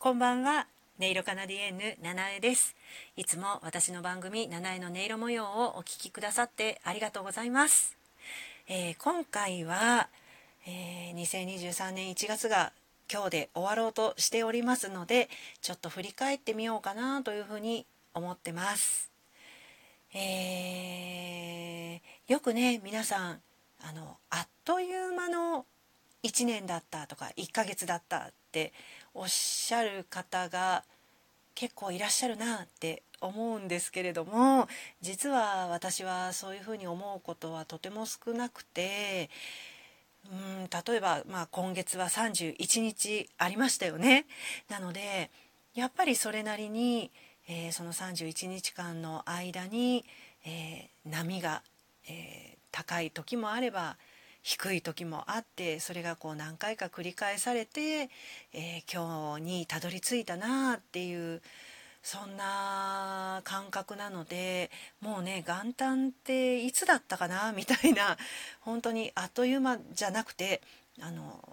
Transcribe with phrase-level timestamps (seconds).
[0.00, 0.68] こんばんは。
[1.00, 2.76] 音色カナディエンヌ七重です。
[3.16, 7.96] いつも私の番組七重の音色模様をお聞きくださってありがとうございます、
[8.68, 10.08] えー、今回は、
[10.68, 12.72] えー、2023年1月が
[13.12, 15.28] 今日で終わろうとしておりますので
[15.62, 19.10] ちょっと振り返ってみようかなというふうに思ってます。
[20.14, 23.40] えー、よくね皆さん
[23.82, 25.66] あのあっという間の
[26.22, 28.72] 1年だったとか1ヶ月だったって
[29.14, 30.84] おっしゃる方が
[31.54, 34.68] 結構いらっしゃるなって思うんですけれども
[35.00, 39.28] 実は私はそういうふうに思うことはとても少なくて
[40.30, 44.26] うん例えば、まあ、今月は31日ありましたよね。
[44.68, 45.30] なので
[45.74, 47.10] やっぱりそれなりに、
[47.48, 50.04] えー、その31日間の間に、
[50.44, 51.62] えー、波が、
[52.08, 53.96] えー、高い時もあれば
[54.48, 58.08] 低い時もあってそれがこう何回か繰り返されて、
[58.54, 61.42] えー、今日にたどり着いたなあっていう
[62.02, 64.70] そんな感覚なので
[65.02, 68.16] もうね元旦っていつだったかなみたいな
[68.60, 70.62] 本当にあっという間じゃなくて
[70.98, 71.44] あの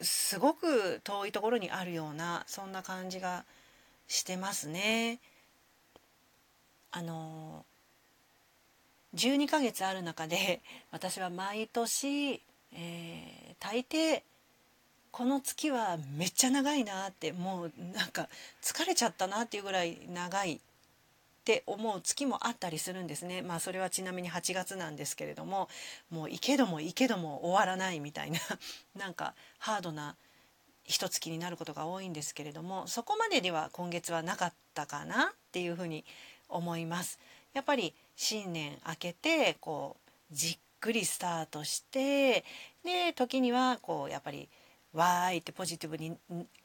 [0.00, 3.44] すごく遠いところにあるようなそんな感じが
[4.06, 5.18] してますね。
[6.92, 7.64] あの
[9.14, 12.42] 12ヶ月ある中で 私は毎年、
[12.72, 14.22] えー、大抵
[15.10, 18.28] この月はめっちゃ長いなってもうなんか
[18.62, 20.60] 疲れちゃったなっていうぐらい長いっ
[21.44, 25.70] て思う月もあったりするんですねまあそれはちなみに8月なんですけれども
[26.10, 28.38] もういけどもいけども終わらないみたいな
[28.94, 30.14] なんかハードな
[30.84, 36.04] 一月になることが多いんですけれどもそこまででは今月はなかったかなっていうふうに
[36.50, 37.18] 思います。
[37.54, 39.96] やっぱり新年明けてこ
[40.32, 42.44] うじっくりスタートして
[42.84, 44.48] で時にはこうやっぱり
[44.92, 46.16] わーいってポジティブに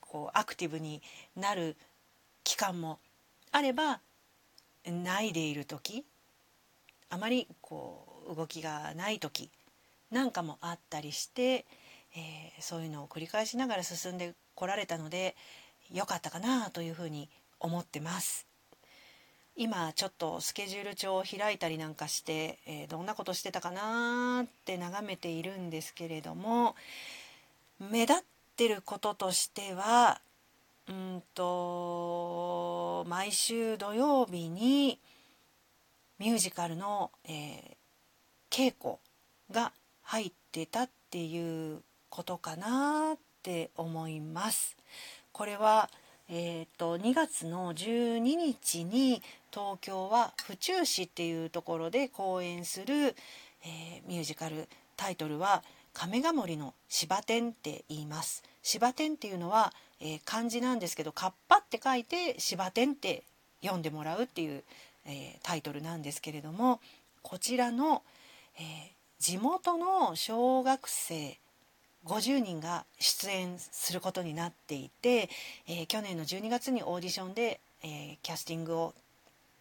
[0.02, 1.04] こうアクティブに
[1.36, 1.78] なる
[2.44, 2.98] 期間も
[3.52, 4.00] あれば
[4.84, 6.04] ないでいる時
[7.12, 9.52] あまりこう動きがない時
[10.10, 11.66] なんかもあったりして、
[12.16, 15.36] えー、そういうのを繰り返しながら進んでこられたので
[15.92, 18.53] 良かったかなというふうに思ってます。
[19.56, 26.76] 今ちょっとスケジュール帳を開いたりなんかして、えー、どんなことしてたかなって眺めているんですけれども
[27.80, 28.24] 目立っ
[28.56, 30.22] てることとしては
[30.90, 35.00] うんと毎週土曜日に
[36.18, 38.96] ミュージカルの、えー、稽古
[39.52, 39.72] が
[40.02, 44.78] 入ってたっていうことかなって思います。
[45.32, 45.90] これは
[46.30, 55.64] えーと、2月の12日に東京は府中市っていうところで公演する、えー、ミュージカルタイトルは
[55.94, 58.44] 「亀ヶ森の芝天」って言います。
[58.64, 63.24] 芝天っていうのは、えー、漢字なんですけど「カッパ」って書いて「芝天」って
[63.62, 64.64] 読んでもらうっていう、
[65.06, 66.80] えー、タイトルなんですけれども
[67.22, 68.04] こちらの、
[68.58, 68.92] え
[69.24, 71.40] 地元の小学生
[72.06, 75.30] 50人が出演することになっていて、
[75.68, 78.94] えー、去年の12月にオーディションで、えー、キャスティングを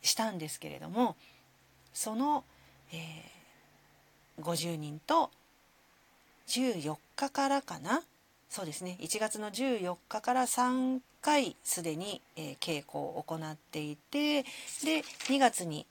[0.02, 1.16] したんですけれども
[1.92, 2.44] その、
[2.92, 5.30] えー、50人と
[6.48, 8.02] 14日からかな？
[8.48, 8.98] そうですね。
[9.00, 14.48] 1月の14日から3回すでに、えー、稽古を行っていてで
[15.28, 15.86] 2月に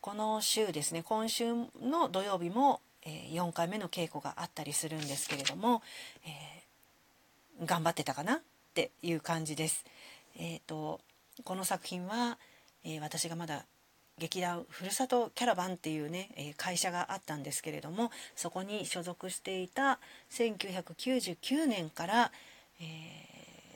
[0.00, 5.82] この週ですね今週の土曜日もえ4回目の稽古があったりするんですけれども、
[6.24, 8.40] えー、頑張ってたかなっ
[8.74, 9.84] ていう感じです。
[10.36, 11.00] えーと、
[11.44, 12.38] この作品は、
[12.84, 13.64] えー、私がまだ
[14.18, 19.98] 劇団ふるさとキャラバンっていうね、会社があったんですけれどもそこに所属していた
[20.30, 22.32] 1999年から、
[22.80, 22.84] え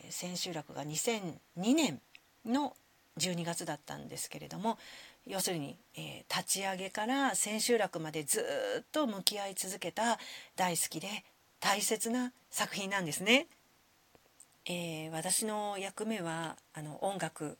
[0.08, 1.32] ー、千秋楽が2002
[1.74, 2.00] 年
[2.46, 2.76] の
[3.18, 4.78] 12月だったんですけれども
[5.28, 8.40] 要するに、えー、立ち上げから千秋楽までず
[8.80, 10.18] っと向き合い続けた
[10.56, 11.08] 大好きで
[11.60, 13.46] 大切な作品なんですね。
[14.64, 17.58] えー、私の役目はあの音楽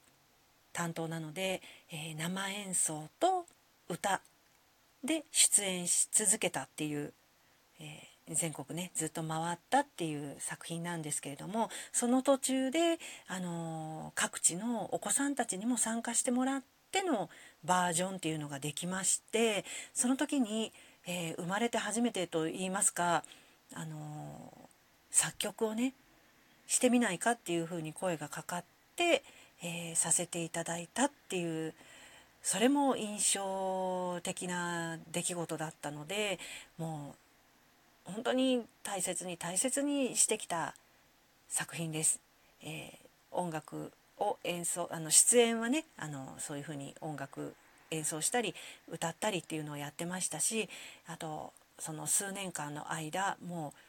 [0.72, 3.46] 担当なので、えー、生演奏と
[3.88, 4.20] 歌
[5.04, 7.12] で出演し続けたっていう、
[7.80, 17.28] えー、全国ねずっと回ったっていう作品なんですけれどもその途中で、あの各地のお子さんたちにも参加してもらっっての
[17.64, 20.72] バージョンっていうのができましてその時に、
[21.06, 23.22] えー、生まれて初めてと言いますか、
[23.74, 24.66] あのー、
[25.10, 25.92] 作曲をね
[26.66, 28.64] してみないかっていうふうに声がかかっ
[28.96, 29.22] て、
[29.62, 31.74] えー、させていただいたっていう
[32.42, 36.38] それも印象的な出来事だったので
[36.78, 37.14] も
[38.08, 40.74] う本当に大切に大切にしてきた
[41.48, 42.20] 作品です。
[42.62, 47.54] えー、音楽を演奏あの出演はねあのそういうふうに音楽
[47.90, 48.54] 演奏したり
[48.90, 50.68] 歌ったりっていうのをやってましたし
[51.06, 53.80] あとその数年間の間もう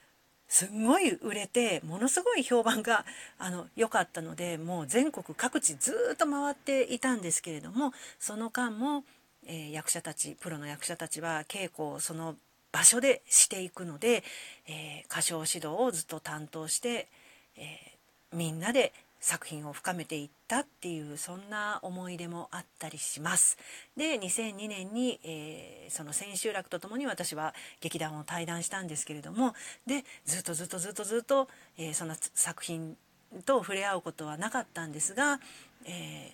[0.48, 3.06] すんごい売れてものすごい評判が
[3.38, 9.04] あの良かったのでもう全国各地ずっと回っていたんですけれどもその間も、
[9.46, 12.36] えー、役者たちプロの役者たちは稽古をその
[12.72, 14.24] 場所でしていくので、
[14.68, 17.08] えー、歌唱指導をずっと担当して、
[17.56, 23.58] えー、みんなで作品を深めていったっていうそんな思い出もあったりします。
[23.98, 29.54] で2002年に、えー、その千秋楽とともに私は劇団を退団したんですけれども
[29.86, 32.96] でずっとずっとずっとずっと、えー、その作品
[33.46, 35.40] と触れ合うことはなかったんですが、
[35.86, 36.34] え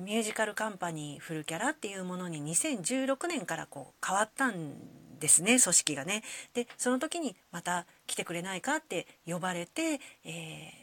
[0.00, 4.74] ー、ミュージカルカンパニーフルキャラっていうものに2016年からこう変わったん
[5.20, 6.24] ですね組織がね。
[6.52, 10.81] でその時にまた来てくれないかって呼ばれて、えー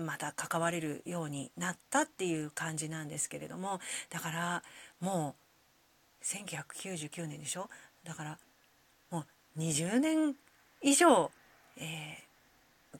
[0.00, 3.80] また関われるようになったっていう感じなんですけれども
[4.10, 4.62] だから
[5.00, 5.36] も
[6.20, 7.68] う1999年でしょ？
[8.04, 8.38] だから
[9.10, 9.24] も
[9.56, 10.34] う20年
[10.82, 11.30] 以上、
[11.76, 12.98] えー、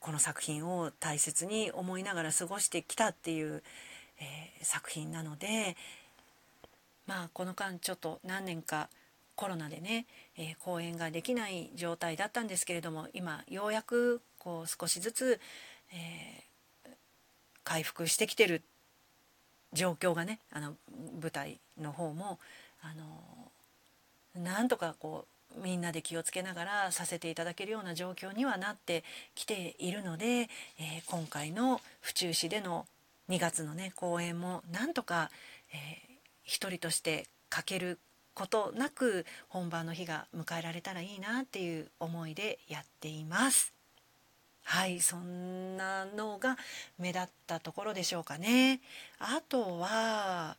[0.00, 3.62] この作品を大切に思いながら過ごしてきたっていう、
[4.20, 5.76] えー、作品なので
[7.06, 8.88] まあこの間ちょっと何年か
[9.34, 10.06] コロナでね、
[10.36, 15.40] えー、公演ができない状態だったんですけれども今ようやくこう少しずつ、
[15.92, 16.90] えー、
[17.64, 18.62] 回復してきてる
[19.72, 20.74] 状況がねあの
[21.20, 22.38] 舞台の方も
[22.82, 25.26] あのなんとかこ
[25.56, 29.02] うみんなで気をつけながらさせていただけるような状況にはなって
[29.34, 32.86] きているので、えー、今回の府中市での
[33.28, 35.30] 2月のね公演もなんとか、
[35.72, 35.78] えー、
[36.44, 37.98] 一人として欠ける
[38.34, 43.79] ことなく本番の日が迎えられたらいいなっていう思いでやっています。
[44.70, 46.56] はいそんなのが
[46.96, 48.80] 目立ったところでしょうかね。
[49.18, 50.56] あとは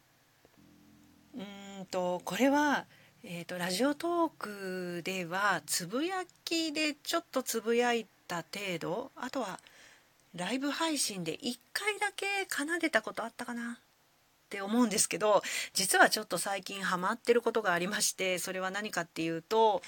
[1.34, 2.88] うんとこれは、
[3.24, 9.62] えーと、ラジオトークではつぶやきでちょっとつぶやいた程度あとは
[10.36, 13.84] ライブ配信で1回だけ奏でたことあったかなっ
[14.50, 15.42] て思うんですけど
[15.72, 19.82] 実はちょっと最近ハマってることがありましてそれは何かっていうと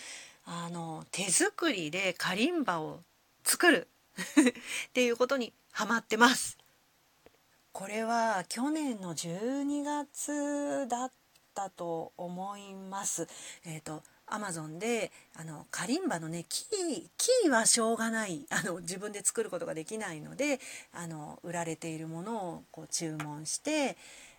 [0.46, 3.02] あの手作りでカリンバを
[3.44, 3.90] 作る
[4.90, 6.58] っていうことにハマってます。
[7.72, 11.12] これは去年の12月だっ
[11.56, 13.28] たと思います。
[13.66, 20.60] えっ、ー、とアマゾンであのカリンバのねキーキーはしょうがない あの自分で作ることができないので
[20.92, 23.98] あの売られているものをこう注文して、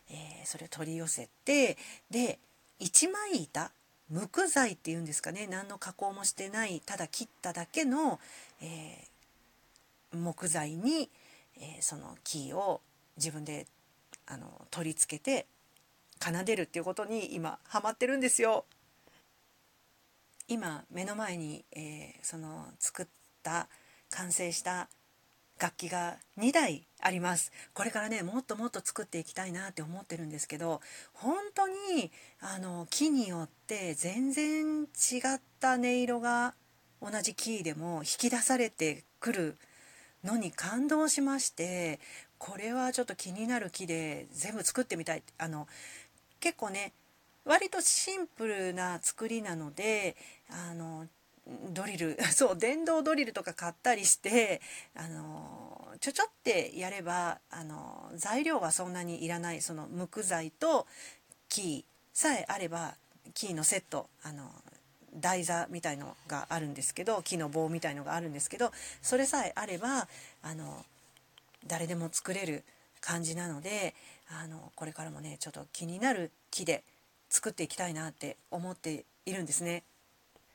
[0.09, 1.77] えー、それを取り寄せて
[2.11, 2.39] で
[2.79, 3.71] 一枚板
[4.09, 8.21] 無垢材っていうんですかね何の加工もしてないただ切っただけの、
[8.61, 9.14] えー、
[10.17, 11.11] 木材に、
[11.57, 12.81] えー、そのキーを
[13.17, 13.67] 自分で
[14.27, 15.47] あの取り付けて
[16.21, 18.65] 奏でるっていうことに今ハマってるんですよ。
[20.47, 23.07] 今目の前に、えー、その作っ
[23.43, 23.69] た
[24.11, 24.89] 完成した
[25.59, 30.81] 楽器が2台ありますこれからねもっともっと作っていきたいなって思ってるんですけど
[31.13, 32.11] 本当に
[32.41, 34.87] あの木によって全然違
[35.35, 36.55] った音色が
[37.01, 39.57] 同じキーでも引き出されてくる
[40.25, 42.01] のに感動しまして
[42.39, 45.23] これはちょっと気になる木で全部作ってみたい。
[45.39, 45.67] あの
[46.41, 46.93] 結構ね
[47.45, 50.17] 割とシンプルな作りなので
[50.51, 51.07] あの
[51.71, 54.61] ドリル そう電動ドリルとか買ったりして
[54.95, 60.87] あのちょちょってやればあの材料はそんなにいらないその無垢材と
[61.49, 62.97] キーさえあれば
[63.35, 64.51] キーのセットあの
[65.21, 70.09] 台座みたいのがあるんですけど木の棒みたいのがあるんですけどそれさえあれば
[70.43, 70.85] あの
[71.67, 72.65] 誰でも作れる
[73.01, 73.95] 感じなので
[74.29, 76.83] あのこれからもねちょっと気になる木で
[77.29, 79.83] 作っていきたいなって思っているんですね。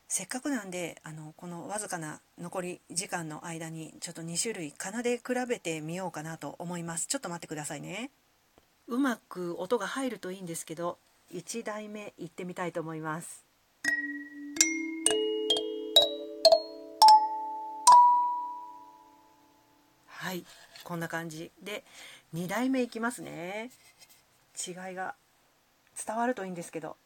[0.08, 7.06] せっかくなんであのこのわずかな残り時間の間にちょっと2種類奏で比べてみようかなと思います。
[7.06, 8.10] ちょっと待ってくださいね。
[8.88, 10.98] うまく音が入るといいんですけど
[11.32, 13.49] 1台目いってみたいと思います。
[20.20, 20.44] はい。
[20.84, 21.50] こんな感じ。
[21.62, 21.82] で
[22.34, 23.70] 2台目いきますね。
[24.54, 25.14] 違いが
[26.06, 26.98] 伝わるといいんですけど。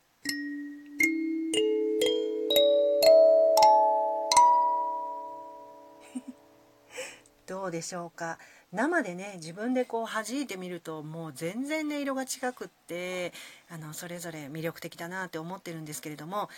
[7.46, 8.40] どうでしょうか。
[8.72, 13.32] 生でね自分でこう弾いてみるともう全然音色が違くって
[13.70, 16.50] あのそれぞれ魅力的だなって思ってるんですけれども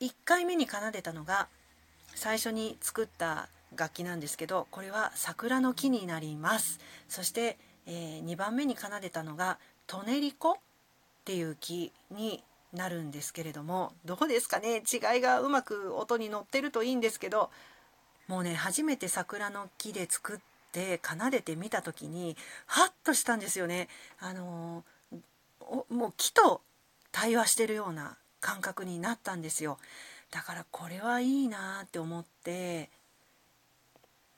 [0.00, 1.48] 1回目に奏でたのが
[2.14, 10.56] 最初に作った楽器なんですけどこれは桜の木になりますそして、えー、2番目に奏でたのがトネリコっ
[11.24, 14.82] ていう木になるんですけれどもどうですかね？
[14.92, 17.50] 違いがうまく音に乗ってるといいんですけど
[18.26, 20.38] もうね初めて桜の木で作っ
[20.72, 23.88] て奏でてみた時にハッとしたんですよね。
[24.18, 24.84] あの
[25.88, 26.60] もう木と
[27.12, 29.78] 対話してるような感覚になったんですよ。
[30.30, 32.90] だからこれはいいなって思って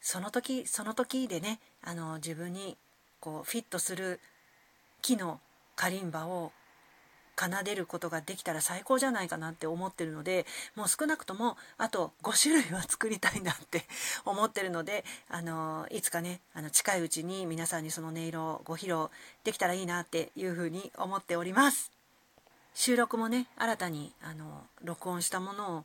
[0.07, 2.77] その時その時でねあの自分に
[3.19, 4.21] こうフィットする
[5.03, 5.41] 木の
[5.75, 6.53] カリンバを
[7.37, 10.47] 奏でることができたら最高じゃないかなって思ってるので
[10.77, 13.85] もう少なくともあと5種類は作りたいなって
[14.25, 19.09] 思ってるのであのいつかねあの近いうちに皆さんにその音色をご披露
[19.43, 21.91] できたらいいなっていうふうに思っております。
[22.75, 25.85] 収録もね新たにあの録音したものを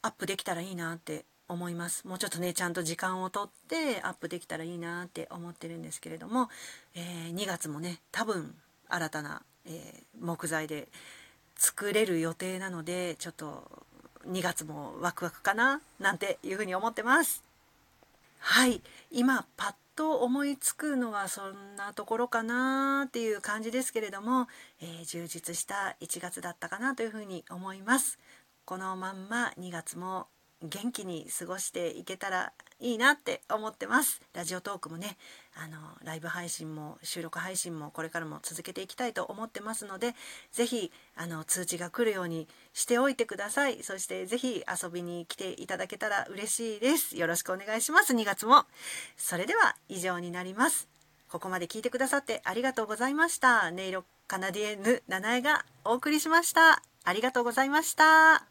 [0.00, 2.06] アップできたらいいなって思います。
[2.06, 6.48] もうちょっとねちゃんと時間をとってアップできたらいいなって思ってるんですけれども、
[6.94, 8.54] えー、2月もね多分
[8.88, 10.88] 新たなえー、木材で
[11.56, 13.64] 作れる予定なのでちょっと
[14.28, 17.42] 2月もワクワクかななんていうふうに思ってます。
[18.38, 18.80] はい。
[19.10, 24.48] 今パッと思いつくのはそんなところかなっていう感じですけれども、
[24.80, 28.18] えー、充実した1月だったかなというふうに思います。
[28.64, 30.26] このまんま2月も
[30.62, 34.20] 元気に過ごしていけたらいいなって思ってます。
[34.34, 35.16] ラジオトークもね
[35.54, 40.14] あのライブ配信も収録配信もこれからも続けていきたいと思ってますので
[40.52, 43.82] 是非あの通知が来るようにしておいてください。
[43.82, 47.16] そして是非遊びに来ていただけたら嬉しいです。
[47.16, 48.14] よろしくお願いします。
[48.14, 48.66] 2月も。
[49.16, 50.88] それでは以上になります。
[51.30, 53.68] ここまで聞いてくださってありがとうございました。
[53.68, 56.82] 音色カナディエヌ七重がお送りしました。
[57.04, 58.49] ありがとうございました。